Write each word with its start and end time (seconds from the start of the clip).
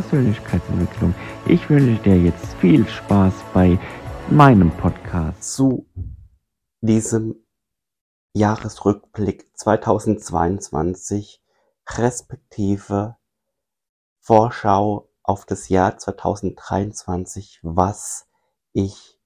Persönlichkeitsentwicklung. 0.00 1.12
Ich 1.48 1.68
wünsche 1.68 2.00
dir 2.04 2.16
jetzt 2.16 2.54
viel 2.60 2.86
Spaß 2.86 3.34
bei 3.52 3.80
meinem 4.30 4.70
Podcast. 4.70 5.42
Zu 5.42 5.88
diesem 6.80 7.34
Jahresrückblick 8.32 9.50
2022 9.58 11.42
respektive 11.96 13.16
Vorschau 14.20 15.10
auf 15.24 15.44
das 15.46 15.68
Jahr 15.68 15.98
2023, 15.98 17.58
was 17.64 18.28
ich 18.72 19.18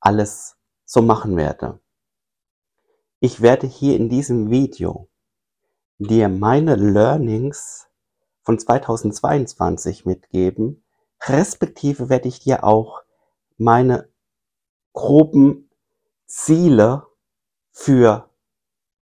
alles 0.00 0.56
so 0.84 1.02
machen 1.02 1.36
werde. 1.36 1.78
Ich 3.20 3.42
werde 3.42 3.68
hier 3.68 3.94
in 3.94 4.08
diesem 4.08 4.50
Video 4.50 5.08
dir 5.98 6.28
meine 6.28 6.74
Learnings 6.74 7.86
von 8.46 8.60
2022 8.60 10.06
mitgeben, 10.06 10.84
respektive 11.24 12.08
werde 12.08 12.28
ich 12.28 12.38
dir 12.38 12.62
auch 12.62 13.02
meine 13.58 14.08
groben 14.92 15.68
Ziele 16.26 17.08
für 17.72 18.30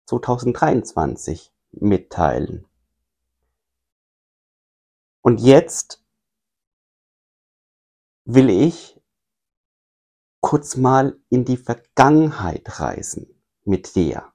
2023 0.06 1.52
mitteilen. 1.72 2.66
Und 5.20 5.42
jetzt 5.42 6.02
will 8.24 8.48
ich 8.48 8.98
kurz 10.40 10.76
mal 10.76 11.20
in 11.28 11.44
die 11.44 11.58
Vergangenheit 11.58 12.80
reisen 12.80 13.42
mit 13.64 13.94
dir, 13.94 14.32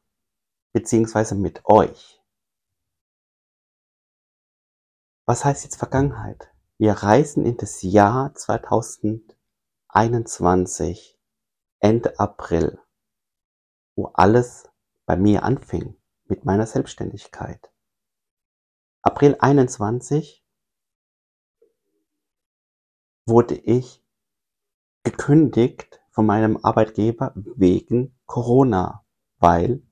beziehungsweise 0.71 1.33
mit 1.33 1.65
euch. 1.65 2.18
Was 5.29 5.45
heißt 5.45 5.63
jetzt 5.63 5.75
Vergangenheit? 5.75 6.49
Wir 6.79 6.93
reisen 6.93 7.45
in 7.45 7.55
das 7.55 7.83
Jahr 7.83 8.33
2021, 8.33 11.19
Ende 11.77 12.19
April, 12.19 12.79
wo 13.95 14.07
alles 14.15 14.67
bei 15.05 15.15
mir 15.15 15.43
anfing 15.43 15.95
mit 16.25 16.45
meiner 16.45 16.65
Selbstständigkeit. 16.65 17.71
April 19.03 19.37
21 19.39 20.43
wurde 23.27 23.53
ich 23.53 24.03
gekündigt 25.03 26.01
von 26.09 26.25
meinem 26.25 26.57
Arbeitgeber 26.65 27.33
wegen 27.35 28.19
Corona 28.25 29.05
weil 29.37 29.83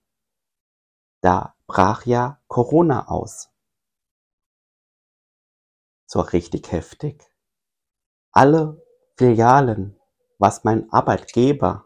da 1.21 1.55
brach 1.67 2.07
ja 2.07 2.41
Corona 2.47 3.07
aus. 3.07 3.51
So 6.09 6.21
richtig 6.21 6.71
heftig. 6.71 7.21
Alle 8.31 8.81
Filialen, 9.17 9.99
was 10.39 10.63
mein 10.63 10.89
Arbeitgeber 10.91 11.85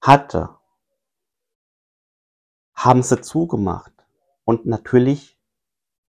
hatte, 0.00 0.58
haben 2.74 3.02
sie 3.02 3.20
zugemacht 3.20 3.92
und 4.44 4.64
natürlich 4.64 5.38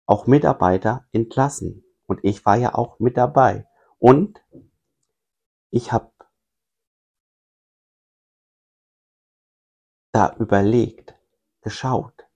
auch 0.07 0.27
Mitarbeiter 0.27 1.07
entlassen. 1.13 1.85
Und 2.07 2.21
ich 2.23 2.47
war 2.47 2.57
ja 2.57 2.75
auch 2.75 2.99
mit 2.99 3.17
dabei. 3.19 3.69
Und 3.99 4.43
ich 5.71 5.93
habe 5.93 6.13
da 10.13 10.35
überlegt, 10.39 11.15
geschaut, 11.63 12.27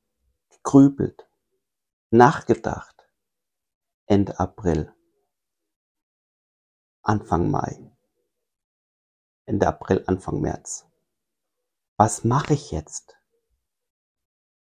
gegrübelt, 0.51 1.29
nachgedacht. 2.11 2.96
Ende 4.09 4.39
April, 4.39 4.95
Anfang 7.03 7.51
Mai, 7.51 7.93
Ende 9.47 9.67
April, 9.67 10.05
Anfang 10.07 10.41
März. 10.41 10.87
Was 11.97 12.23
mache 12.23 12.55
ich 12.55 12.71
jetzt? 12.71 13.17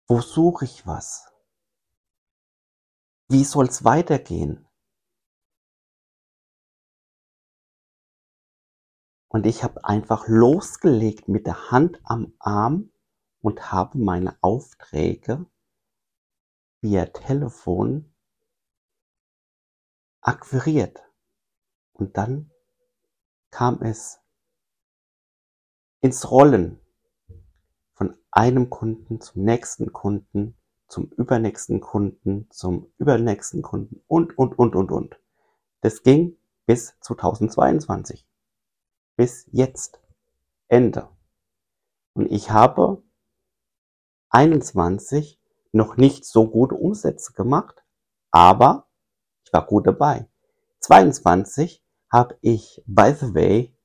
Wo 0.06 0.22
suche 0.22 0.64
ich 0.64 0.86
was? 0.86 1.30
Wie 3.28 3.44
soll's 3.44 3.84
weitergehen? 3.84 4.66
Und 9.28 9.44
ich 9.44 9.62
habe 9.62 9.84
einfach 9.84 10.28
losgelegt 10.28 11.28
mit 11.28 11.46
der 11.46 11.70
Hand 11.70 12.00
am 12.04 12.34
Arm 12.38 12.90
und 13.42 13.70
habe 13.70 13.98
meine 13.98 14.38
Aufträge 14.40 15.44
via 16.80 17.04
Telefon 17.04 18.15
akquiriert. 20.26 21.02
Und 21.92 22.16
dann 22.16 22.50
kam 23.50 23.80
es 23.82 24.20
ins 26.00 26.30
Rollen 26.30 26.80
von 27.94 28.16
einem 28.30 28.68
Kunden 28.68 29.20
zum 29.20 29.44
nächsten 29.44 29.92
Kunden, 29.92 30.56
zum 30.88 31.10
übernächsten 31.12 31.80
Kunden, 31.80 32.48
zum 32.50 32.92
übernächsten 32.98 33.62
Kunden 33.62 34.02
und, 34.08 34.36
und, 34.36 34.58
und, 34.58 34.74
und, 34.74 34.90
und. 34.90 35.20
Das 35.80 36.02
ging 36.02 36.36
bis 36.66 36.98
2022. 37.00 38.26
Bis 39.16 39.48
jetzt. 39.52 40.00
Ende. 40.68 41.08
Und 42.14 42.26
ich 42.32 42.50
habe 42.50 43.02
21 44.30 45.40
noch 45.70 45.96
nicht 45.96 46.24
so 46.24 46.48
gute 46.48 46.74
Umsätze 46.74 47.32
gemacht, 47.32 47.84
aber 48.32 48.85
ich 49.46 49.52
war 49.52 49.64
gut 49.64 49.86
dabei. 49.86 50.28
22 50.80 51.82
habe 52.12 52.36
ich, 52.40 52.82
by 52.86 53.14
the 53.18 53.34
way, 53.34 53.78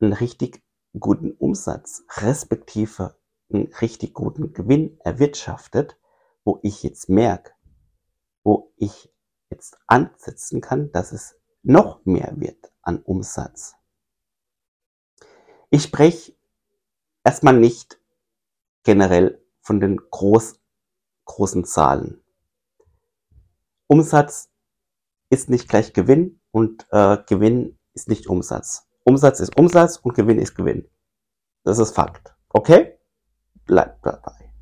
einen 0.00 0.12
richtig 0.12 0.62
guten 0.98 1.32
Umsatz, 1.32 2.04
respektive 2.18 3.16
einen 3.52 3.72
richtig 3.80 4.14
guten 4.14 4.52
Gewinn 4.52 4.98
erwirtschaftet, 5.00 5.98
wo 6.44 6.60
ich 6.62 6.82
jetzt 6.82 7.08
merke, 7.08 7.52
wo 8.44 8.72
ich 8.76 9.12
jetzt 9.50 9.76
ansetzen 9.86 10.60
kann, 10.60 10.92
dass 10.92 11.12
es 11.12 11.36
noch 11.62 12.04
mehr 12.04 12.32
wird 12.36 12.72
an 12.82 13.02
Umsatz. 13.02 13.74
Ich 15.70 15.82
spreche 15.82 16.34
erstmal 17.24 17.58
nicht 17.58 18.00
generell 18.84 19.44
von 19.60 19.80
den 19.80 19.96
groß, 19.96 20.60
großen 21.24 21.64
Zahlen. 21.64 22.22
Umsatz 23.88 24.50
ist 25.30 25.48
nicht 25.48 25.68
gleich 25.68 25.92
Gewinn 25.92 26.40
und 26.50 26.86
äh, 26.90 27.18
Gewinn 27.26 27.78
ist 27.94 28.08
nicht 28.08 28.26
Umsatz. 28.26 28.88
Umsatz 29.04 29.40
ist 29.40 29.56
Umsatz 29.56 29.96
und 29.98 30.14
Gewinn 30.14 30.38
ist 30.38 30.54
Gewinn. 30.54 30.88
Das 31.64 31.78
ist 31.78 31.94
Fakt. 31.94 32.34
Okay? 32.48 32.98
Bleibt 33.64 34.04
dabei. 34.04 34.52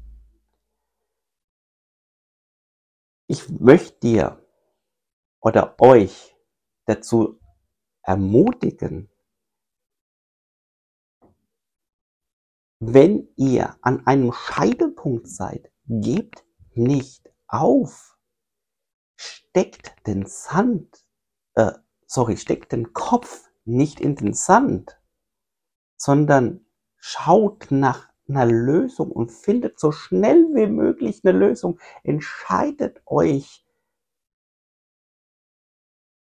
Ich 3.27 3.49
möchte 3.49 3.99
dir 4.01 4.47
oder 5.41 5.75
euch 5.81 6.37
dazu 6.87 7.41
ermutigen, 8.03 9.11
Wenn 12.87 13.29
ihr 13.37 13.79
an 13.81 14.07
einem 14.07 14.33
Scheitelpunkt 14.33 15.27
seid, 15.27 15.73
gebt 15.87 16.45
nicht 16.75 17.33
auf. 17.47 18.14
Steckt 19.17 20.07
den 20.07 20.27
Sand, 20.27 21.05
äh, 21.55 21.73
sorry, 22.07 22.37
steckt 22.37 22.73
den 22.73 22.93
Kopf 22.93 23.51
nicht 23.65 24.01
in 24.01 24.17
den 24.17 24.35
Sand, 24.35 25.01
sondern 25.97 26.67
schaut 26.97 27.71
nach 27.71 28.09
einer 28.29 28.47
Lösung 28.47 29.11
und 29.11 29.31
findet 29.31 29.79
so 29.79 29.93
schnell 29.93 30.47
wie 30.55 30.67
möglich 30.67 31.23
eine 31.25 31.37
Lösung. 31.39 31.79
Entscheidet 32.03 33.03
euch 33.07 33.65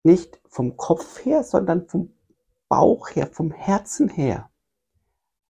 nicht 0.03 0.41
vom 0.49 0.77
Kopf 0.77 1.25
her, 1.25 1.45
sondern 1.45 1.87
vom 1.89 2.17
Bauch 2.69 3.11
her, 3.11 3.29
vom 3.33 3.51
Herzen 3.51 4.09
her 4.09 4.51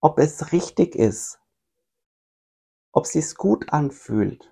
ob 0.03 0.19
es 0.19 0.53
richtig 0.53 0.97
ist, 0.97 1.41
ob 2.91 3.07
sich's 3.07 3.37
gut 3.37 3.73
anfühlt. 3.73 4.52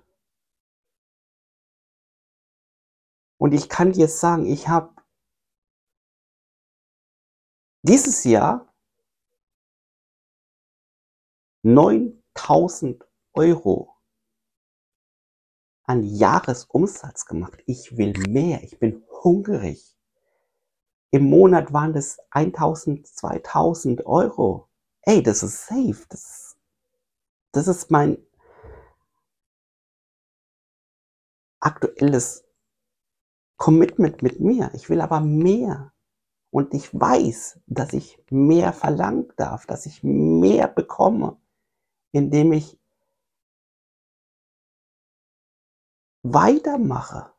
Und 3.41 3.53
ich 3.55 3.71
kann 3.71 3.93
dir 3.93 4.07
sagen, 4.07 4.45
ich 4.45 4.69
habe 4.69 4.95
dieses 7.83 8.25
Jahr 8.25 8.71
9000 11.63 13.09
Euro 13.33 13.97
an 15.85 16.03
Jahresumsatz 16.03 17.25
gemacht. 17.25 17.63
Ich 17.67 17.97
will 17.97 18.13
mehr. 18.29 18.63
Ich 18.63 18.79
bin 18.79 19.03
hungrig. 19.23 19.97
Im 21.11 21.25
Monat 21.25 21.73
waren 21.73 21.95
das 21.95 22.19
1000, 22.31 23.07
2000 23.07 24.05
Euro 24.05 24.71
ey, 25.03 25.23
das 25.23 25.43
ist 25.43 25.67
safe. 25.67 26.07
Das, 26.09 26.57
das 27.53 27.69
ist 27.69 27.91
mein 27.91 28.19
aktuelles 31.61 32.45
Commitment 33.61 34.23
mit 34.23 34.41
mir. 34.41 34.71
Ich 34.73 34.89
will 34.89 35.03
aber 35.03 35.21
mehr. 35.21 35.93
Und 36.51 36.73
ich 36.73 36.99
weiß, 36.99 37.61
dass 37.67 37.93
ich 37.93 38.19
mehr 38.31 38.73
verlangen 38.73 39.31
darf, 39.37 39.67
dass 39.67 39.85
ich 39.85 40.03
mehr 40.03 40.67
bekomme, 40.67 41.37
indem 42.11 42.53
ich 42.53 42.81
weitermache, 46.23 47.35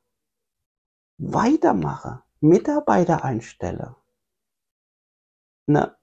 weitermache, 1.18 2.21
Mitarbeiter 2.39 3.25
einstelle, 3.25 3.95
eine 5.65 5.97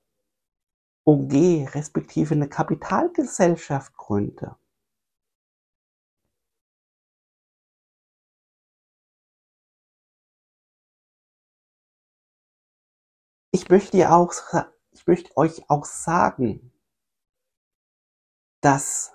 OG 1.04 1.74
respektive 1.74 2.34
eine 2.34 2.48
Kapitalgesellschaft 2.48 3.96
gründe. 3.96 4.56
Ich 13.50 13.68
möchte 13.70 14.10
auch, 14.10 14.32
ich 14.90 15.06
möchte 15.06 15.36
euch 15.36 15.68
auch 15.70 15.84
sagen, 15.84 16.72
dass 18.60 19.12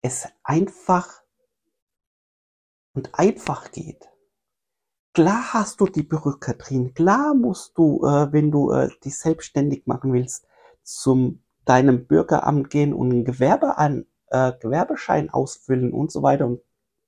es 0.00 0.28
einfach 0.42 1.22
und 2.94 3.18
einfach 3.18 3.70
geht. 3.72 4.08
Klar 5.12 5.52
hast 5.52 5.80
du 5.80 5.86
die 5.86 6.02
Bürokratie, 6.02 6.92
klar 6.92 7.34
musst 7.34 7.76
du, 7.76 8.04
äh, 8.04 8.32
wenn 8.32 8.50
du 8.50 8.70
äh, 8.70 8.88
dich 9.04 9.18
selbstständig 9.18 9.86
machen 9.86 10.12
willst, 10.12 10.46
zum 10.82 11.42
deinem 11.64 12.06
Bürgeramt 12.06 12.70
gehen 12.70 12.94
und 12.94 13.10
einen 13.10 13.24
Gewerbe 13.24 13.76
an, 13.76 14.06
äh, 14.28 14.52
Gewerbeschein 14.60 15.28
ausfüllen 15.28 15.92
und 15.92 16.10
so 16.10 16.22
weiter 16.22 16.46
und, 16.46 16.62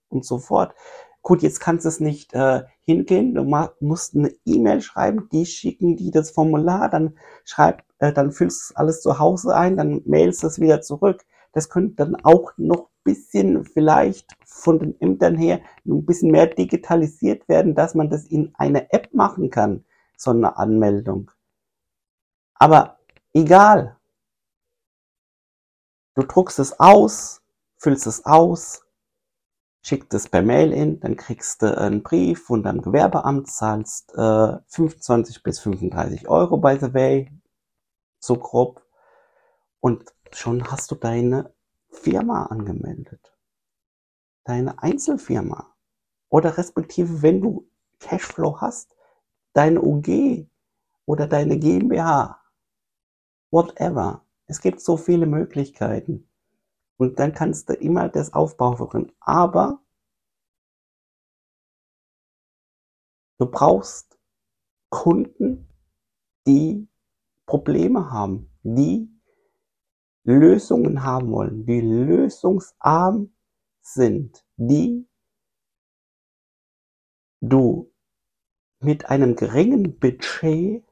und 0.09 0.25
so 0.25 0.38
fort. 0.38 0.75
Gut, 1.22 1.43
jetzt 1.43 1.61
kannst 1.61 1.84
du 1.84 1.88
es 1.90 2.00
nicht 2.00 2.32
äh, 2.34 2.62
hingehen, 2.81 3.34
du 3.34 3.44
musst 3.81 4.17
eine 4.17 4.32
E-Mail 4.44 4.81
schreiben, 4.81 5.28
die 5.31 5.44
schicken 5.46 5.96
die 5.96 6.11
das 6.11 6.31
Formular, 6.31 6.88
dann 6.88 7.19
schreib, 7.44 7.84
äh, 7.99 8.12
dann 8.12 8.32
füllst 8.32 8.70
du 8.70 8.76
alles 8.76 9.02
zu 9.02 9.19
Hause 9.19 9.55
ein, 9.55 9.76
dann 9.76 10.02
mailst 10.06 10.43
du 10.43 10.46
es 10.46 10.61
wieder 10.61 10.81
zurück. 10.81 11.25
Das 11.52 11.69
könnte 11.69 11.96
dann 11.96 12.17
auch 12.17 12.52
noch 12.56 12.90
bisschen 13.05 13.64
vielleicht 13.64 14.37
von 14.44 14.78
den 14.78 15.00
Ämtern 15.00 15.37
her 15.37 15.61
ein 15.87 16.05
bisschen 16.05 16.31
mehr 16.31 16.46
digitalisiert 16.46 17.49
werden, 17.49 17.75
dass 17.75 17.94
man 17.94 18.11
das 18.11 18.26
in 18.26 18.55
einer 18.56 18.93
App 18.93 19.12
machen 19.14 19.50
kann, 19.50 19.84
so 20.17 20.31
eine 20.31 20.56
Anmeldung. 20.56 21.31
Aber 22.55 22.99
egal. 23.32 23.96
Du 26.14 26.22
druckst 26.22 26.58
es 26.58 26.78
aus, 26.78 27.40
füllst 27.78 28.06
es 28.06 28.26
aus, 28.26 28.84
schickst 29.82 30.12
es 30.15 30.29
per 30.29 30.43
Mail 30.43 30.73
in, 30.73 31.00
dann 31.00 31.17
kriegst 31.17 31.62
du 31.62 31.77
einen 31.77 32.03
Brief 32.03 32.44
von 32.44 32.62
deinem 32.62 32.82
Gewerbeamt, 32.82 33.49
zahlst 33.49 34.15
äh, 34.15 34.59
25 34.69 35.43
bis 35.43 35.61
35 35.61 36.29
Euro 36.29 36.59
by 36.59 36.77
the 36.81 36.93
way, 36.93 37.31
so 38.19 38.37
grob. 38.37 38.85
Und 39.81 40.15
schon 40.32 40.71
hast 40.71 40.91
du 40.91 40.94
deine 40.94 41.53
Firma 41.88 42.47
angemeldet. 42.47 43.35
Deine 44.44 44.82
Einzelfirma. 44.82 45.75
Oder 46.29 46.56
respektive, 46.56 47.23
wenn 47.23 47.41
du 47.41 47.69
Cashflow 47.99 48.61
hast, 48.61 48.94
deine 49.53 49.82
UG 49.82 50.47
oder 51.06 51.27
deine 51.27 51.59
GmbH. 51.59 52.41
Whatever. 53.50 54.25
Es 54.47 54.61
gibt 54.61 54.81
so 54.81 54.97
viele 54.97 55.27
Möglichkeiten. 55.27 56.30
Und 57.00 57.19
dann 57.19 57.32
kannst 57.32 57.70
du 57.70 57.73
immer 57.73 58.11
das 58.11 58.35
aufbauen. 58.35 59.11
Aber 59.20 59.81
du 63.38 63.47
brauchst 63.47 64.19
Kunden, 64.91 65.67
die 66.47 66.87
Probleme 67.47 68.11
haben, 68.11 68.50
die 68.62 69.08
Lösungen 70.25 71.02
haben 71.02 71.32
wollen, 71.32 71.64
die 71.64 71.81
lösungsarm 71.81 73.35
sind, 73.81 74.44
die 74.58 75.08
du 77.41 77.91
mit 78.81 79.06
einem 79.06 79.37
geringen 79.37 79.99
Budget 79.99 80.85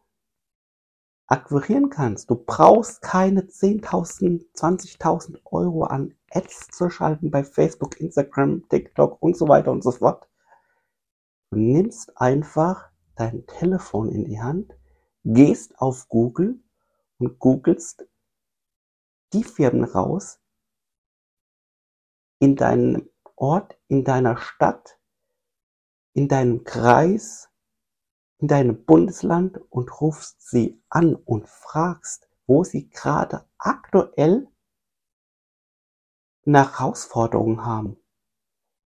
akquirieren 1.28 1.90
kannst. 1.90 2.30
Du 2.30 2.34
brauchst 2.34 3.02
keine 3.02 3.42
10.000, 3.42 4.44
20.000 4.54 5.38
Euro 5.44 5.84
an 5.84 6.14
Ads 6.30 6.68
zu 6.68 6.90
schalten 6.90 7.30
bei 7.30 7.44
Facebook, 7.44 8.00
Instagram, 8.00 8.68
TikTok 8.68 9.22
und 9.22 9.36
so 9.36 9.46
weiter 9.46 9.70
und 9.70 9.82
so 9.82 9.92
fort. 9.92 10.26
Du 11.50 11.58
nimmst 11.58 12.18
einfach 12.20 12.90
dein 13.14 13.46
Telefon 13.46 14.10
in 14.10 14.24
die 14.24 14.40
Hand, 14.40 14.74
gehst 15.24 15.78
auf 15.80 16.08
Google 16.08 16.60
und 17.18 17.38
googelst 17.38 18.06
die 19.32 19.44
Firmen 19.44 19.84
raus 19.84 20.40
in 22.38 22.56
deinem 22.56 23.08
Ort, 23.36 23.78
in 23.88 24.04
deiner 24.04 24.36
Stadt, 24.38 24.98
in 26.14 26.28
deinem 26.28 26.64
Kreis, 26.64 27.47
in 28.38 28.48
deinem 28.48 28.84
Bundesland 28.84 29.60
und 29.70 30.00
rufst 30.00 30.48
sie 30.48 30.82
an 30.88 31.14
und 31.14 31.48
fragst, 31.48 32.28
wo 32.46 32.64
sie 32.64 32.88
gerade 32.88 33.48
aktuell 33.58 34.48
eine 36.46 36.70
Herausforderung 36.70 37.64
haben 37.64 37.96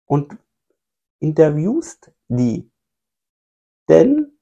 und 0.04 0.38
interviewst 1.18 2.12
die. 2.28 2.70
Denn 3.88 4.38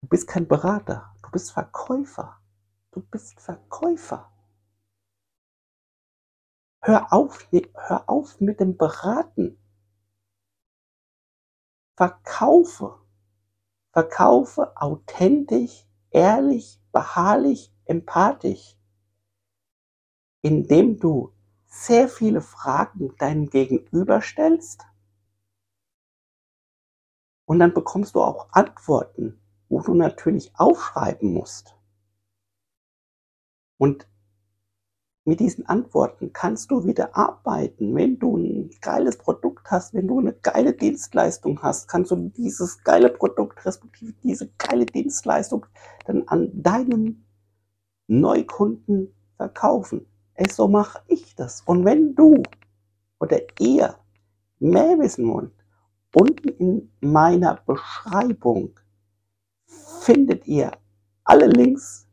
du 0.00 0.08
bist 0.08 0.26
kein 0.26 0.48
Berater, 0.48 1.14
du 1.22 1.30
bist 1.30 1.52
Verkäufer. 1.52 2.40
Du 2.94 3.00
bist 3.00 3.40
Verkäufer. 3.40 4.32
Hör 6.80 7.12
auf, 7.12 7.44
hör 7.50 8.08
auf 8.08 8.40
mit 8.40 8.60
dem 8.60 8.76
Beraten. 8.76 9.58
Verkaufe. 11.96 13.03
Verkaufe 13.94 14.76
authentisch, 14.76 15.86
ehrlich, 16.10 16.82
beharrlich, 16.90 17.72
empathisch, 17.84 18.76
indem 20.42 20.98
du 20.98 21.32
sehr 21.66 22.08
viele 22.08 22.40
Fragen 22.40 23.16
deinem 23.18 23.48
Gegenüber 23.48 24.20
stellst 24.20 24.84
und 27.44 27.60
dann 27.60 27.72
bekommst 27.72 28.16
du 28.16 28.20
auch 28.20 28.48
Antworten, 28.50 29.40
wo 29.68 29.80
du 29.80 29.94
natürlich 29.94 30.50
aufschreiben 30.58 31.32
musst. 31.32 31.76
Und 33.78 34.08
mit 35.24 35.40
diesen 35.40 35.66
Antworten 35.66 36.32
kannst 36.32 36.70
du 36.70 36.84
wieder 36.86 37.16
arbeiten. 37.16 37.94
Wenn 37.94 38.18
du 38.18 38.36
ein 38.36 38.70
geiles 38.80 39.16
Produkt 39.16 39.70
hast, 39.70 39.94
wenn 39.94 40.06
du 40.06 40.20
eine 40.20 40.34
geile 40.34 40.74
Dienstleistung 40.74 41.62
hast, 41.62 41.88
kannst 41.88 42.10
du 42.10 42.16
dieses 42.28 42.84
geile 42.84 43.08
Produkt, 43.08 43.64
respektive 43.64 44.12
diese 44.22 44.50
geile 44.58 44.84
Dienstleistung 44.84 45.64
dann 46.06 46.28
an 46.28 46.50
deinem 46.52 47.24
Neukunden 48.06 49.14
verkaufen. 49.36 50.06
Ey, 50.34 50.50
so 50.50 50.68
mache 50.68 51.00
ich 51.06 51.34
das. 51.34 51.62
Und 51.62 51.84
wenn 51.84 52.14
du 52.14 52.42
oder 53.18 53.40
ihr 53.58 53.96
mehr 54.58 54.98
wissen 54.98 55.26
wollt, 55.28 55.52
unten 56.14 56.48
in 56.48 56.92
meiner 57.00 57.60
Beschreibung 57.66 58.78
findet 60.00 60.46
ihr 60.46 60.72
alle 61.24 61.46
Links, 61.46 62.06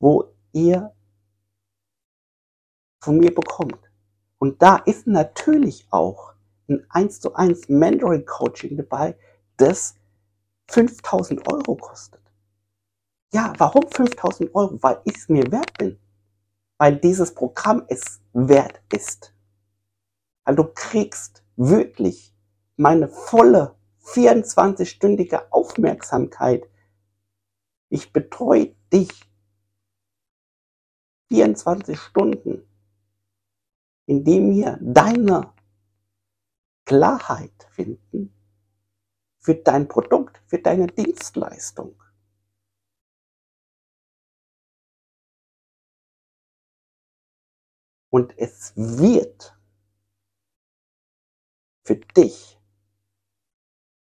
wo 0.00 0.32
ihr 0.52 0.92
von 3.08 3.16
mir 3.16 3.34
bekommt. 3.34 3.90
Und 4.36 4.60
da 4.60 4.76
ist 4.76 5.06
natürlich 5.06 5.86
auch 5.88 6.34
ein 6.68 6.84
1 6.90 7.20
zu 7.20 7.34
1 7.34 7.70
Mentoring 7.70 8.26
Coaching 8.26 8.76
dabei, 8.76 9.16
das 9.56 9.94
5000 10.66 11.50
Euro 11.50 11.74
kostet. 11.76 12.20
Ja, 13.32 13.54
warum 13.56 13.88
5000 13.90 14.54
Euro? 14.54 14.76
Weil 14.82 15.00
ich 15.04 15.16
es 15.16 15.30
mir 15.30 15.50
wert 15.50 15.72
bin. 15.78 15.98
Weil 16.76 16.96
dieses 16.96 17.32
Programm 17.34 17.86
es 17.88 18.20
wert 18.34 18.82
ist. 18.92 19.34
Weil 20.44 20.56
du 20.56 20.64
kriegst 20.64 21.42
wirklich 21.56 22.36
meine 22.76 23.08
volle 23.08 23.74
24-stündige 24.04 25.50
Aufmerksamkeit. 25.50 26.68
Ich 27.88 28.12
betreue 28.12 28.74
dich 28.92 29.08
24 31.30 31.98
Stunden 31.98 32.67
indem 34.08 34.50
wir 34.52 34.78
deine 34.80 35.52
Klarheit 36.86 37.68
finden 37.72 38.34
für 39.38 39.54
dein 39.54 39.86
Produkt, 39.86 40.42
für 40.46 40.58
deine 40.58 40.86
Dienstleistung. 40.86 42.02
Und 48.10 48.32
es 48.38 48.72
wird 48.74 49.54
für 51.84 51.96
dich 51.96 52.58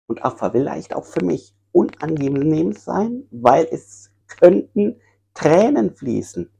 und 0.07 0.23
auch 0.23 0.39
vielleicht 0.39 0.95
auch 0.95 1.05
für 1.05 1.23
mich 1.23 1.53
unangenehm 1.73 2.71
sein, 2.71 3.27
weil 3.31 3.67
es 3.69 4.13
könnten 4.27 5.01
Tränen 5.33 5.93
fließen. 5.93 6.56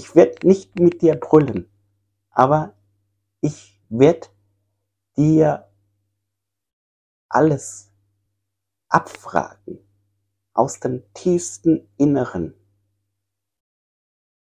Ich 0.00 0.14
werde 0.14 0.48
nicht 0.48 0.78
mit 0.78 1.02
dir 1.02 1.14
brüllen, 1.14 1.68
aber 2.30 2.72
ich 3.42 3.78
werde 3.90 4.28
dir 5.14 5.70
alles 7.28 7.92
abfragen 8.88 9.78
aus 10.54 10.80
dem 10.80 11.02
tiefsten 11.12 11.86
Inneren. 11.98 12.54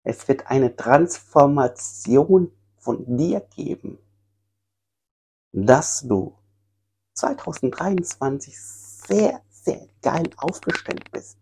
Es 0.03 0.27
wird 0.27 0.45
eine 0.51 0.75
Transformation 0.75 2.51
von 2.77 3.17
dir 3.17 3.39
geben, 3.39 3.97
dass 5.51 6.01
du 6.01 6.37
2023 7.13 8.55
sehr, 8.55 9.41
sehr 9.49 9.87
geil 10.03 10.29
aufgestellt 10.37 11.09
bist. 11.11 11.39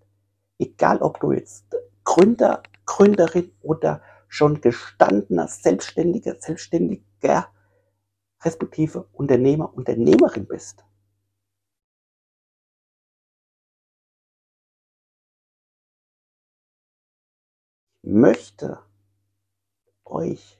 Egal 0.59 0.99
ob 1.01 1.19
du 1.19 1.33
jetzt 1.33 1.65
Gründer, 2.05 2.63
Gründerin 2.87 3.53
oder 3.61 4.01
schon 4.27 4.61
gestandener 4.61 5.47
Selbstständiger, 5.47 6.35
Selbstständiger, 6.39 7.53
respektive 8.43 9.07
Unternehmer, 9.13 9.73
Unternehmerin 9.75 10.47
bist. 10.47 10.83
Ich 18.03 18.13
möchte 18.13 18.81
euch 20.05 20.59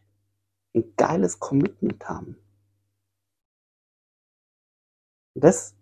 ein 0.76 0.94
geiles 0.98 1.40
Commitment 1.40 2.08
haben. 2.08 2.38
Das 5.34 5.76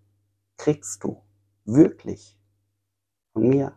kriegst 0.58 1.04
du 1.04 1.24
wirklich 1.64 2.38
von 3.34 3.50
mir 3.50 3.76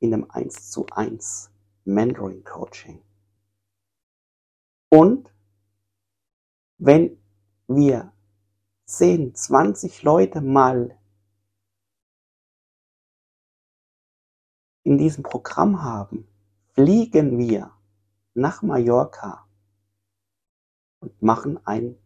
in 0.00 0.14
einem 0.14 0.30
1 0.30 0.70
zu 0.70 0.86
1 0.86 1.53
Mentoring 1.84 2.44
Coaching. 2.44 3.02
Und 4.90 5.32
wenn 6.78 7.18
wir 7.66 8.12
10, 8.86 9.34
20 9.34 10.02
Leute 10.02 10.40
mal 10.40 10.98
in 14.82 14.98
diesem 14.98 15.22
Programm 15.22 15.82
haben, 15.82 16.28
fliegen 16.74 17.38
wir 17.38 17.72
nach 18.34 18.62
Mallorca 18.62 19.46
und 21.00 21.22
machen 21.22 21.58
ein, 21.66 21.96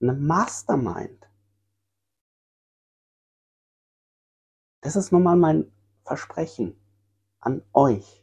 eine 0.00 0.14
Mastermind. 0.14 1.28
Das 4.80 4.96
ist 4.96 5.12
nun 5.12 5.22
mal 5.22 5.36
mein 5.36 5.70
Versprechen 6.04 6.74
an 7.40 7.62
euch. 7.72 8.19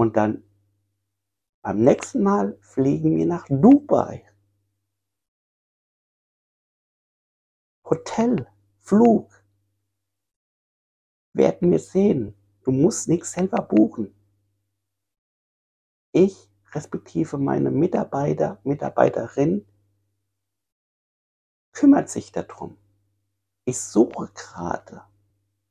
Und 0.00 0.16
dann 0.16 0.42
beim 1.60 1.84
nächsten 1.84 2.22
Mal 2.22 2.56
fliegen 2.62 3.18
wir 3.18 3.26
nach 3.26 3.46
Dubai. 3.50 4.24
Hotel, 7.84 8.48
Flug. 8.78 9.44
Werden 11.34 11.70
wir 11.70 11.78
sehen. 11.78 12.34
Du 12.62 12.72
musst 12.72 13.08
nichts 13.10 13.32
selber 13.32 13.60
buchen. 13.60 14.14
Ich 16.12 16.48
respektive 16.72 17.36
meine 17.36 17.70
Mitarbeiter, 17.70 18.58
Mitarbeiterin 18.64 19.66
kümmert 21.72 22.08
sich 22.08 22.32
darum. 22.32 22.78
Ich 23.66 23.78
suche 23.78 24.32
gerade 24.32 25.04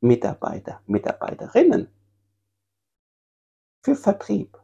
Mitarbeiter, 0.01 0.83
Mitarbeiterinnen 0.85 1.91
für 3.81 3.95
Vertrieb, 3.95 4.57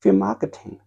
für 0.00 0.12
Marketing. 0.12 0.80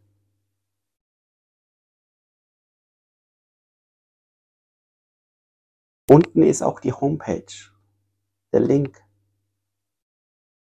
Unten 6.10 6.42
ist 6.44 6.64
auch 6.64 6.80
die 6.80 6.94
Homepage, 6.94 7.72
der 8.52 8.62
Link, 8.62 9.04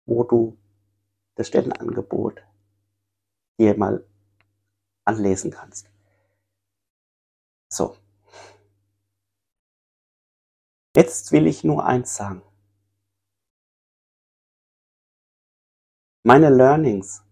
wo 0.06 0.24
du 0.24 0.56
das 1.34 1.48
Stellenangebot 1.48 2.42
dir 3.58 3.76
mal 3.76 4.06
anlesen 5.04 5.50
kannst. 5.50 5.90
So. 7.68 7.96
Jetzt 10.96 11.32
will 11.32 11.46
ich 11.46 11.64
nur 11.64 11.84
eins 11.84 12.14
sagen. 12.14 12.42
Meine 16.26 16.48
Learnings 16.48 17.22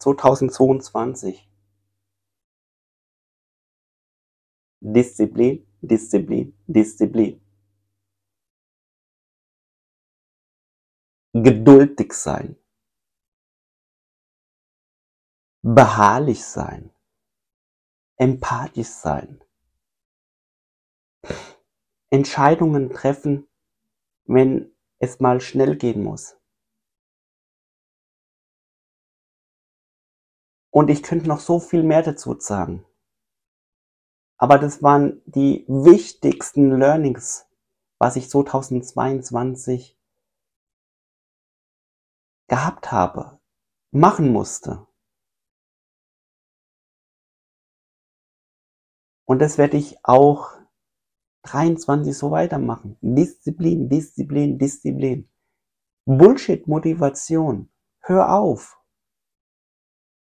2022. 0.00 1.50
Disziplin, 4.82 5.66
Disziplin, 5.80 6.54
Disziplin. 6.66 7.40
Geduldig 11.32 12.12
sein. 12.12 12.58
Beharrlich 15.62 16.44
sein. 16.44 16.94
Empathisch 18.18 18.88
sein. 18.88 19.42
Entscheidungen 22.10 22.90
treffen, 22.90 23.48
wenn 24.26 24.76
es 24.98 25.18
mal 25.18 25.40
schnell 25.40 25.76
gehen 25.78 26.02
muss. 26.02 26.35
Und 30.76 30.90
ich 30.90 31.02
könnte 31.02 31.26
noch 31.26 31.40
so 31.40 31.58
viel 31.58 31.82
mehr 31.82 32.02
dazu 32.02 32.38
sagen. 32.38 32.84
Aber 34.36 34.58
das 34.58 34.82
waren 34.82 35.22
die 35.24 35.64
wichtigsten 35.68 36.70
Learnings, 36.78 37.46
was 37.98 38.16
ich 38.16 38.28
2022 38.28 39.98
gehabt 42.46 42.92
habe, 42.92 43.40
machen 43.90 44.30
musste. 44.30 44.86
Und 49.24 49.38
das 49.38 49.56
werde 49.56 49.78
ich 49.78 49.96
auch 50.04 50.50
23 51.44 52.14
so 52.14 52.32
weitermachen. 52.32 52.98
Disziplin, 53.00 53.88
Disziplin, 53.88 54.58
Disziplin. 54.58 55.26
Bullshit, 56.04 56.68
Motivation. 56.68 57.70
Hör 58.00 58.30
auf. 58.30 58.78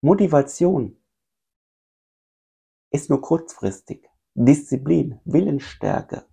Motivation 0.04 1.02
ist 2.92 3.10
nur 3.10 3.22
kurzfristig. 3.22 4.10
Disziplin, 4.34 5.22
Willensstärke 5.24 6.28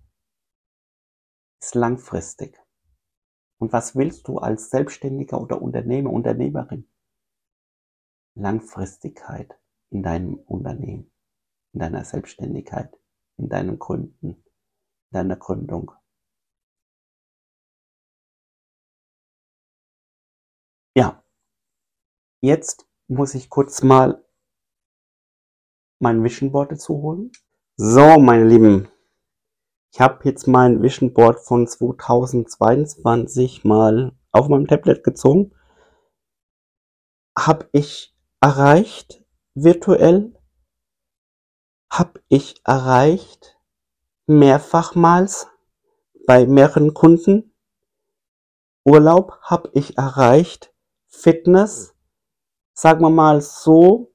ist 1.62 1.76
langfristig. 1.76 2.60
Und 3.58 3.72
was 3.72 3.94
willst 3.94 4.26
du 4.26 4.38
als 4.38 4.70
Selbstständiger 4.70 5.40
oder 5.40 5.62
Unternehmer, 5.62 6.10
Unternehmerin? 6.10 6.90
Langfristigkeit 8.34 9.56
in 9.90 10.02
deinem 10.02 10.34
Unternehmen, 10.34 11.12
in 11.72 11.78
deiner 11.78 12.04
Selbstständigkeit, 12.04 12.92
in 13.36 13.48
deinen 13.48 13.78
Gründen, 13.78 14.30
in 14.30 15.12
deiner 15.12 15.36
Gründung. 15.36 15.92
Ja, 20.96 21.22
jetzt 22.40 22.89
muss 23.10 23.34
ich 23.34 23.50
kurz 23.50 23.82
mal 23.82 24.24
mein 25.98 26.22
Vision 26.22 26.52
Board 26.52 26.70
dazu 26.70 27.02
holen. 27.02 27.32
So, 27.76 28.20
meine 28.20 28.44
Lieben, 28.44 28.88
ich 29.92 30.00
habe 30.00 30.20
jetzt 30.28 30.46
mein 30.46 30.80
Vision 30.80 31.12
Board 31.12 31.40
von 31.40 31.66
2022 31.66 33.64
mal 33.64 34.16
auf 34.30 34.48
meinem 34.48 34.68
Tablet 34.68 35.02
gezogen. 35.02 35.52
Habe 37.36 37.68
ich 37.72 38.14
erreicht 38.40 39.24
virtuell? 39.54 40.32
Habe 41.90 42.22
ich 42.28 42.60
erreicht 42.64 43.58
mehrfachmals 44.26 45.48
bei 46.28 46.46
mehreren 46.46 46.94
Kunden? 46.94 47.56
Urlaub 48.84 49.40
habe 49.42 49.68
ich 49.74 49.98
erreicht. 49.98 50.72
Fitness 51.08 51.96
sagen 52.72 53.02
wir 53.02 53.10
mal 53.10 53.40
so, 53.40 54.12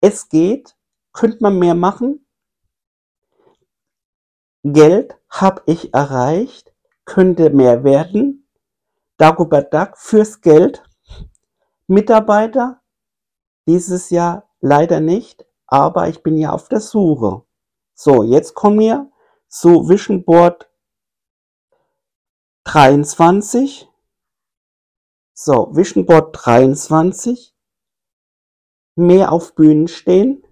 es 0.00 0.28
geht, 0.28 0.76
könnte 1.12 1.38
man 1.40 1.58
mehr 1.58 1.74
machen. 1.74 2.26
Geld 4.62 5.18
habe 5.28 5.62
ich 5.66 5.92
erreicht, 5.94 6.72
könnte 7.04 7.50
mehr 7.50 7.84
werden. 7.84 8.48
Dagobert 9.16 9.72
Duck 9.74 9.98
fürs 9.98 10.40
Geld 10.40 10.82
Mitarbeiter. 11.86 12.80
Dieses 13.66 14.10
Jahr 14.10 14.48
leider 14.60 15.00
nicht, 15.00 15.44
aber 15.66 16.08
ich 16.08 16.22
bin 16.22 16.36
ja 16.36 16.52
auf 16.52 16.68
der 16.68 16.80
Suche. 16.80 17.42
So, 17.94 18.22
jetzt 18.22 18.54
kommen 18.54 18.78
wir 18.78 19.10
zu 19.48 19.88
Vision 19.88 20.24
Board 20.24 20.70
23. 22.64 23.89
So, 25.42 25.74
Vision 25.74 26.04
Board 26.04 26.36
23. 26.38 27.56
Mehr 28.96 29.32
auf 29.32 29.54
Bühnen 29.54 29.88
stehen. 29.88 30.44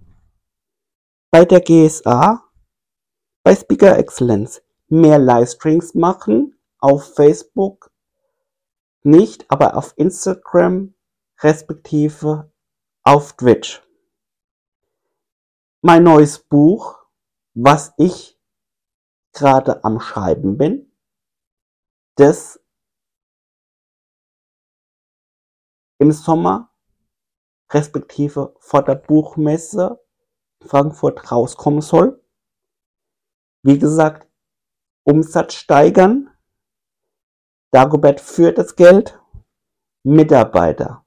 Bei 1.31 1.45
der 1.45 1.61
GSA. 1.61 2.43
Bei 3.43 3.55
Speaker 3.55 3.99
Excellence. 3.99 4.63
Mehr 4.89 5.19
Livestreams 5.19 5.93
machen. 5.93 6.59
Auf 6.79 7.15
Facebook 7.15 7.91
nicht, 9.03 9.45
aber 9.51 9.77
auf 9.77 9.93
Instagram 9.97 10.95
respektive 11.41 12.51
auf 13.03 13.35
Twitch. 13.35 13.83
Mein 15.83 16.05
neues 16.05 16.39
Buch, 16.39 17.05
was 17.53 17.93
ich 17.99 18.41
gerade 19.35 19.85
am 19.85 20.01
Schreiben 20.01 20.57
bin, 20.57 20.91
das 22.15 22.59
im 25.99 26.13
Sommer 26.13 26.73
respektive 27.71 28.55
vor 28.59 28.83
der 28.83 28.95
Buchmesse 28.95 30.01
Frankfurt 30.61 31.31
rauskommen 31.31 31.81
soll. 31.83 32.23
Wie 33.63 33.79
gesagt, 33.79 34.29
Umsatz 35.05 35.55
steigern. 35.55 36.31
Dagobert 37.71 38.21
führt 38.21 38.59
das 38.59 38.77
Geld. 38.77 39.21
Mitarbeiter. 40.03 41.05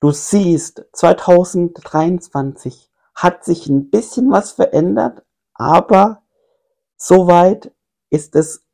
Du 0.00 0.10
siehst, 0.10 0.86
2023 0.92 2.90
hat 3.14 3.44
sich 3.44 3.66
ein 3.66 3.90
bisschen 3.90 4.30
was 4.30 4.52
verändert, 4.52 5.24
aber 5.52 6.22
soweit 6.96 7.74
ist 8.08 8.34
es 8.34 8.66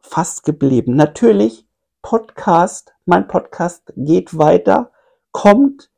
fast 0.00 0.42
geblieben. 0.44 0.94
Natürlich, 0.94 1.67
Podcast, 2.02 2.94
mein 3.04 3.28
Podcast 3.28 3.92
geht 3.96 4.36
weiter, 4.38 4.92
kommt 5.32 5.90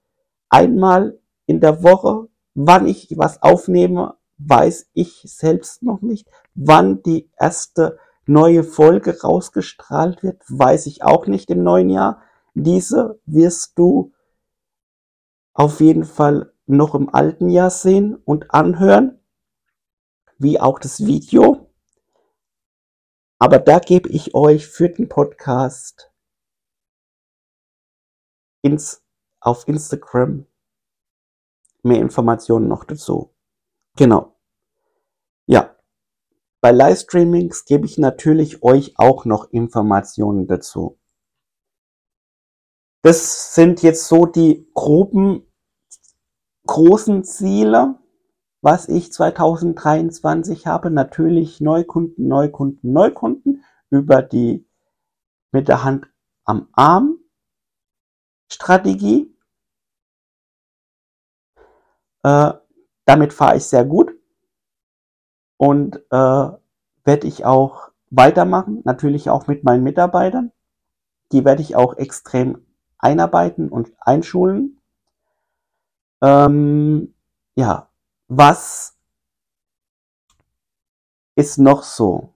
einmal 0.49 1.19
in 1.47 1.61
der 1.61 1.83
Woche. 1.83 2.29
Wann 2.55 2.87
ich 2.87 3.13
was 3.17 3.43
aufnehme, 3.43 4.15
weiß 4.39 4.91
ich 4.93 5.23
selbst 5.25 5.83
noch 5.83 6.01
nicht. 6.01 6.29
Wann 6.55 7.03
die 7.03 7.31
erste 7.39 7.99
neue 8.27 8.65
Folge 8.65 9.21
rausgestrahlt 9.21 10.23
wird, 10.23 10.43
weiß 10.49 10.87
ich 10.87 11.03
auch 11.05 11.27
nicht 11.27 11.51
im 11.51 11.63
neuen 11.63 11.91
Jahr. 11.91 12.23
Diese 12.55 13.21
wirst 13.27 13.79
du 13.79 14.13
auf 15.53 15.81
jeden 15.81 16.05
Fall 16.05 16.53
noch 16.67 16.95
im 16.95 17.13
alten 17.13 17.49
Jahr 17.49 17.71
sehen 17.71 18.15
und 18.17 18.53
anhören, 18.53 19.19
wie 20.39 20.61
auch 20.61 20.79
das 20.79 21.05
Video. 21.05 21.60
Aber 23.43 23.59
da 23.59 23.79
gebe 23.79 24.11
ich 24.11 24.35
euch 24.35 24.67
für 24.67 24.91
den 24.91 25.09
Podcast 25.09 26.13
ins, 28.63 29.03
auf 29.41 29.67
Instagram 29.67 30.47
mehr 31.83 32.01
Informationen 32.01 32.69
noch 32.69 32.85
dazu. 32.85 33.35
Genau. 33.97 34.39
Ja. 35.47 35.75
Bei 36.61 36.71
Livestreamings 36.71 37.65
gebe 37.65 37.87
ich 37.87 37.97
natürlich 37.97 38.63
euch 38.63 38.99
auch 38.99 39.25
noch 39.25 39.51
Informationen 39.51 40.47
dazu. 40.47 41.01
Das 43.03 43.55
sind 43.55 43.83
jetzt 43.83 44.07
so 44.07 44.27
die 44.27 44.71
groben, 44.75 45.51
großen 46.67 47.25
Ziele, 47.25 47.99
was 48.63 48.89
ich 48.89 49.13
2023 49.13 50.67
habe. 50.67 50.91
Natürlich 50.91 51.61
Neukunden, 51.61 52.29
Neukunden, 52.29 52.93
Neukunden 52.93 53.65
über 53.91 54.23
die 54.23 54.67
mit 55.53 55.69
der 55.69 55.85
Hand 55.85 56.09
am 56.45 56.69
Arm 56.73 57.19
Strategie. 58.51 59.35
Äh, 62.23 62.53
damit 63.05 63.33
fahre 63.33 63.57
ich 63.57 63.65
sehr 63.65 63.85
gut 63.85 64.13
und 65.57 65.97
äh, 66.11 66.51
werde 67.05 67.27
ich 67.27 67.45
auch 67.45 67.91
weitermachen, 68.11 68.83
natürlich 68.85 69.31
auch 69.31 69.47
mit 69.47 69.65
meinen 69.65 69.85
Mitarbeitern. 69.85 70.53
Die 71.33 71.45
werde 71.45 71.63
ich 71.63 71.77
auch 71.77 71.97
extrem 71.97 72.67
einarbeiten 72.99 73.69
und 73.69 73.93
einschulen. 74.01 74.81
Ähm, 76.23 77.15
ja, 77.55 77.90
was 78.31 78.97
ist 81.35 81.59
noch 81.59 81.83
so? 81.83 82.33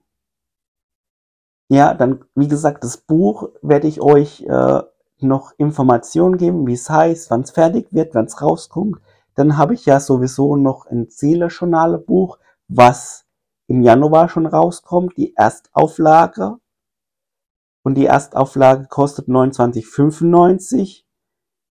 Ja, 1.69 1.93
dann, 1.93 2.25
wie 2.35 2.49
gesagt, 2.49 2.83
das 2.83 2.97
Buch 2.97 3.49
werde 3.61 3.87
ich 3.87 4.01
euch 4.01 4.41
äh, 4.41 4.83
noch 5.19 5.53
Informationen 5.57 6.37
geben, 6.37 6.67
wie 6.67 6.73
es 6.73 6.89
heißt, 6.89 7.31
wann 7.31 7.41
es 7.41 7.51
fertig 7.51 7.87
wird, 7.91 8.13
wann 8.13 8.25
es 8.25 8.41
rauskommt. 8.41 8.99
Dann 9.35 9.57
habe 9.57 9.73
ich 9.73 9.85
ja 9.85 9.99
sowieso 9.99 10.57
noch 10.57 10.85
ein 10.85 11.09
Ziele-Journale-Buch, 11.09 12.39
was 12.67 13.25
im 13.67 13.81
Januar 13.81 14.27
schon 14.27 14.45
rauskommt, 14.45 15.17
die 15.17 15.33
Erstauflage 15.35 16.57
und 17.83 17.95
die 17.95 18.05
Erstauflage 18.05 18.87
kostet 18.87 19.27
29,95. 19.29 21.05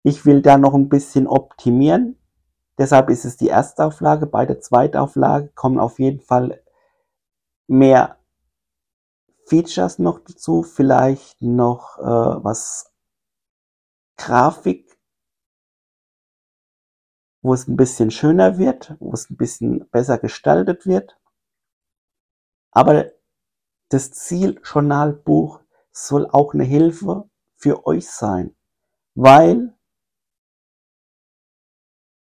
Ich 0.04 0.24
will 0.24 0.40
da 0.40 0.56
noch 0.56 0.72
ein 0.72 0.88
bisschen 0.88 1.26
optimieren. 1.26 2.16
Deshalb 2.78 3.08
ist 3.10 3.24
es 3.24 3.36
die 3.36 3.48
Erstauflage. 3.48 4.26
Bei 4.26 4.44
der 4.44 4.60
Zweitauflage 4.60 5.48
kommen 5.54 5.78
auf 5.78 5.98
jeden 5.98 6.20
Fall 6.20 6.62
mehr 7.66 8.18
Features 9.46 9.98
noch 9.98 10.20
dazu. 10.20 10.62
Vielleicht 10.62 11.40
noch 11.40 11.98
äh, 11.98 12.44
was 12.44 12.92
Grafik, 14.18 14.98
wo 17.42 17.54
es 17.54 17.68
ein 17.68 17.76
bisschen 17.76 18.10
schöner 18.10 18.58
wird, 18.58 18.96
wo 18.98 19.12
es 19.12 19.30
ein 19.30 19.36
bisschen 19.36 19.88
besser 19.90 20.18
gestaltet 20.18 20.86
wird. 20.86 21.18
Aber 22.72 23.10
das 23.88 24.10
Zieljournalbuch 24.10 25.60
soll 25.92 26.28
auch 26.30 26.54
eine 26.54 26.64
Hilfe 26.64 27.28
für 27.56 27.86
euch 27.86 28.08
sein, 28.10 28.54
weil 29.14 29.75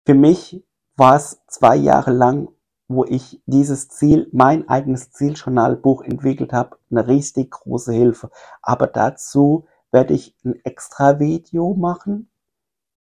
für 0.06 0.14
mich 0.14 0.64
war 0.96 1.16
es 1.16 1.42
zwei 1.48 1.74
Jahre 1.76 2.12
lang, 2.12 2.48
wo 2.88 3.04
ich 3.04 3.42
dieses 3.46 3.88
Ziel, 3.88 4.28
mein 4.32 4.68
eigenes 4.68 5.10
Zieljournalbuch 5.10 6.04
entwickelt 6.04 6.52
habe, 6.52 6.78
eine 6.90 7.08
richtig 7.08 7.50
große 7.50 7.92
Hilfe. 7.92 8.30
Aber 8.62 8.86
dazu 8.86 9.66
werde 9.90 10.14
ich 10.14 10.36
ein 10.44 10.54
extra 10.64 11.18
Video 11.18 11.74
machen 11.74 12.30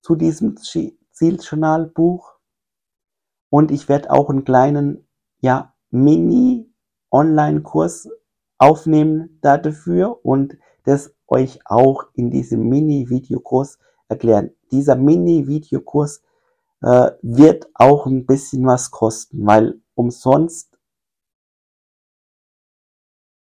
zu 0.02 0.16
diesem 0.16 0.58
Zieljournalbuch 1.12 2.34
und 3.52 3.70
ich 3.70 3.88
werde 3.88 4.10
auch 4.10 4.32
einen 4.32 4.44
kleinen, 4.44 5.08
ja, 5.40 5.74
Mini 5.92 6.74
Online-Kurs 7.12 8.10
aufnehmen 8.58 9.38
dafür 9.42 10.26
und 10.26 10.58
das 10.86 11.14
euch 11.28 11.60
auch 11.66 12.06
in 12.14 12.32
diesem 12.32 12.68
Mini-Videokurs 12.68 13.78
erklären. 14.08 14.52
Dieser 14.72 14.96
Mini-Videokurs 14.96 16.24
äh, 16.86 17.18
wird 17.24 17.68
auch 17.74 18.06
ein 18.06 18.28
bisschen 18.28 18.64
was 18.68 18.92
kosten, 18.92 19.44
weil 19.48 19.82
umsonst 19.96 20.80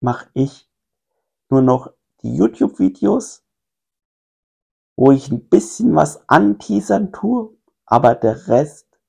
mache 0.01 0.29
ich 0.35 0.69
nur 1.49 1.63
noch 1.63 1.93
die 2.23 2.35
YouTube-Videos, 2.35 3.45
wo 4.97 5.13
ich 5.13 5.31
ein 5.31 5.49
bisschen 5.49 5.95
was 5.95 6.29
anteasern 6.29 7.13
tue, 7.13 7.57
aber 7.85 8.17
der 8.17 8.49
Rest 8.49 9.01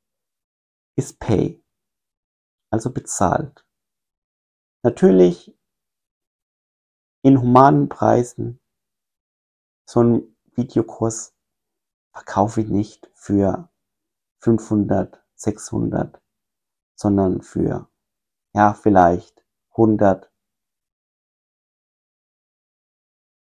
ist 0.95 1.19
Pay, 1.19 1.63
also 2.69 2.91
bezahlt. 2.93 3.65
Natürlich 4.83 5.57
in 7.23 7.41
humanen 7.41 7.89
Preisen. 7.89 8.59
So 9.89 10.03
ein 10.03 10.37
Videokurs 10.53 11.33
verkaufe 12.13 12.61
ich 12.61 12.67
nicht 12.67 13.09
für 13.15 13.70
500, 14.41 15.23
600, 15.35 16.21
sondern 16.95 17.41
für, 17.41 17.89
ja, 18.53 18.73
vielleicht 18.73 19.45
100 19.71 20.31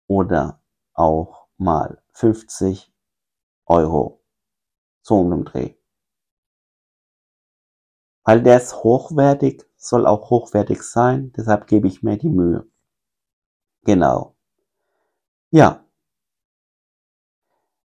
oder 0.07 0.63
auch 0.95 1.49
mal 1.57 2.03
50 2.13 2.93
Euro. 3.67 4.23
So 5.03 5.21
um 5.21 5.31
den 5.31 5.45
Dreh. 5.45 5.75
Weil 8.25 8.43
der 8.43 8.59
ist 8.59 8.85
hochwertig, 8.85 9.67
soll 9.77 10.07
auch 10.07 10.31
hochwertig 10.31 10.83
sein, 10.83 11.33
deshalb 11.37 11.67
gebe 11.67 11.89
ich 11.89 12.03
mir 12.03 12.17
die 12.19 12.29
Mühe. 12.29 12.71
Genau. 13.85 14.37
Ja, 15.51 15.85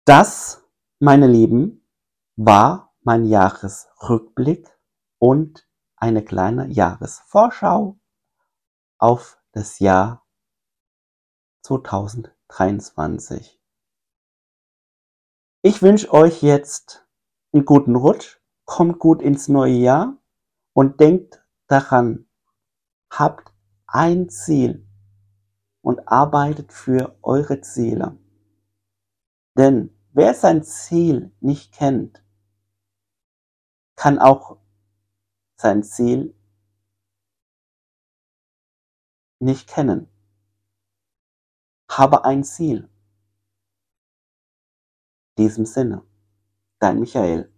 Das, 0.05 0.65
meine 0.99 1.29
Lieben, 1.29 1.87
war 2.35 2.92
mein 3.05 3.25
Jahresrückblick 3.25 4.69
und 5.19 5.69
eine 5.97 6.25
kleine 6.25 6.69
Jahresvorschau 6.69 7.99
auf 8.99 9.41
das 9.53 9.81
Jahr 9.81 10.25
2023. 11.63 13.61
Ich 15.63 15.83
wünsche 15.83 16.13
euch 16.13 16.43
jetzt 16.43 17.07
einen 17.53 17.65
guten 17.65 17.97
Rutsch, 17.97 18.41
kommt 18.65 18.99
gut 18.99 19.23
ins 19.23 19.49
neue 19.49 19.75
Jahr 19.75 20.17
und 20.73 21.01
denkt 21.01 21.45
daran, 21.67 22.29
habt 23.11 23.53
ein 23.87 24.29
Ziel 24.29 24.89
und 25.83 26.09
arbeitet 26.09 26.73
für 26.73 27.17
eure 27.23 27.61
Ziele. 27.61 28.19
Denn 29.57 29.97
wer 30.13 30.35
sein 30.35 30.63
Ziel 30.63 31.33
nicht 31.41 31.73
kennt, 31.73 32.25
kann 34.03 34.19
auch 34.19 34.59
sein 35.55 35.85
Ziel 35.85 36.35
nicht 39.39 39.69
kennen. 39.69 40.09
Habe 41.89 42.25
ein 42.25 42.43
Ziel. 42.43 42.91
In 45.37 45.45
diesem 45.45 45.67
Sinne, 45.67 46.05
dein 46.81 46.99
Michael. 46.99 47.53